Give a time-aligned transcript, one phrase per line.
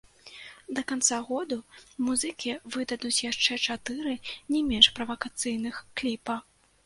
[0.77, 1.57] Да канца году
[2.07, 4.13] музыкі выдадуць яшчэ чатыры
[4.55, 6.41] не менш правакацыйных кліпа.